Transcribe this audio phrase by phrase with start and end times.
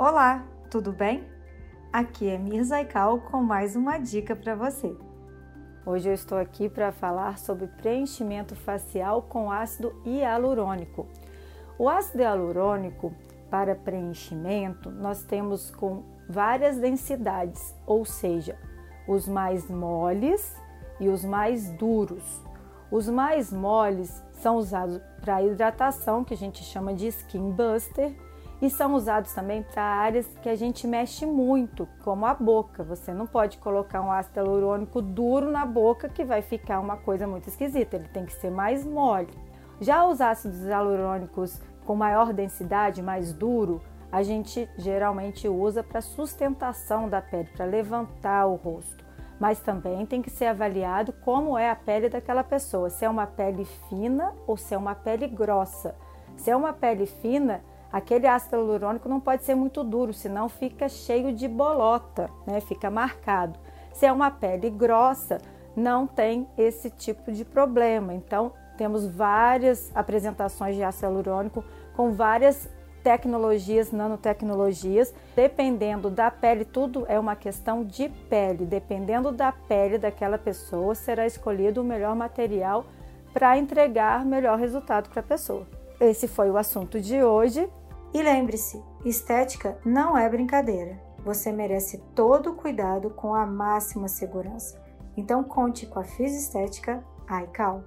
[0.00, 1.26] Olá, tudo bem?
[1.92, 4.96] Aqui é Mirza Aikal com mais uma dica para você.
[5.84, 11.08] Hoje eu estou aqui para falar sobre preenchimento facial com ácido hialurônico.
[11.76, 13.12] O ácido hialurônico
[13.50, 18.56] para preenchimento nós temos com várias densidades, ou seja,
[19.08, 20.54] os mais moles
[21.00, 22.40] e os mais duros.
[22.88, 28.14] Os mais moles são usados para hidratação, que a gente chama de skin buster,
[28.60, 32.82] e são usados também para áreas que a gente mexe muito, como a boca.
[32.82, 37.26] Você não pode colocar um ácido hialurônico duro na boca que vai ficar uma coisa
[37.26, 39.28] muito esquisita, ele tem que ser mais mole.
[39.80, 43.80] Já os ácidos hialurônicos com maior densidade, mais duro,
[44.10, 49.04] a gente geralmente usa para sustentação da pele, para levantar o rosto.
[49.38, 53.26] Mas também tem que ser avaliado como é a pele daquela pessoa, se é uma
[53.26, 55.94] pele fina ou se é uma pele grossa.
[56.36, 60.88] Se é uma pele fina, Aquele ácido hialurônico não pode ser muito duro, senão fica
[60.88, 62.60] cheio de bolota, né?
[62.60, 63.58] fica marcado.
[63.92, 65.38] Se é uma pele grossa,
[65.74, 68.12] não tem esse tipo de problema.
[68.12, 71.64] Então, temos várias apresentações de ácido hialurônico
[71.96, 72.68] com várias
[73.02, 78.66] tecnologias, nanotecnologias, dependendo da pele, tudo é uma questão de pele.
[78.66, 82.84] Dependendo da pele daquela pessoa, será escolhido o melhor material
[83.32, 85.77] para entregar melhor resultado para a pessoa.
[86.00, 87.68] Esse foi o assunto de hoje.
[88.14, 90.98] E lembre-se, estética não é brincadeira.
[91.24, 94.80] Você merece todo o cuidado com a máxima segurança.
[95.16, 97.04] Então conte com a Estética
[97.44, 97.82] iCal.